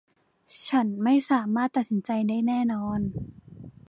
[0.67, 2.99] ฉันไม่สามารถตัดสินใจได้แน่นอน